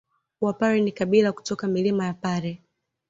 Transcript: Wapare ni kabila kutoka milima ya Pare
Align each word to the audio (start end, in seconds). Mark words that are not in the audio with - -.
Wapare 0.41 0.81
ni 0.81 0.91
kabila 0.91 1.31
kutoka 1.31 1.67
milima 1.67 2.05
ya 2.05 2.13
Pare 2.13 2.61